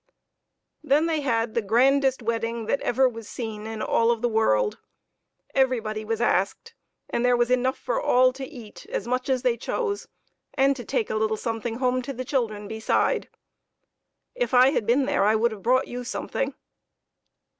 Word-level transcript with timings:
Then 0.83 1.05
they 1.05 1.21
had 1.21 1.53
the 1.53 1.61
grandest 1.61 2.23
wedding 2.23 2.65
that 2.65 2.81
ever 2.81 3.07
was 3.07 3.29
seen 3.29 3.67
in 3.67 3.83
all 3.83 4.09
of 4.09 4.23
the 4.23 4.27
world. 4.27 4.79
Every 5.53 5.79
body 5.79 6.03
was 6.03 6.19
asked, 6.19 6.73
and 7.11 7.23
there 7.23 7.37
was 7.37 7.51
enough 7.51 7.77
for 7.77 8.01
all 8.01 8.33
to 8.33 8.43
eat 8.43 8.87
as 8.89 9.07
much 9.07 9.29
as 9.29 9.43
they 9.43 9.57
chose, 9.57 10.07
and 10.55 10.75
to 10.75 10.83
take 10.83 11.11
a 11.11 11.15
little 11.15 11.37
something 11.37 11.75
home 11.75 12.01
to 12.01 12.13
the 12.13 12.25
children 12.25 12.67
beside. 12.67 13.29
If 14.33 14.55
I 14.55 14.71
had 14.71 14.87
been 14.87 15.05
there 15.05 15.23
I 15.23 15.35
would 15.35 15.51
have 15.51 15.61
brought 15.61 15.87
you 15.87 16.03
something. 16.03 16.55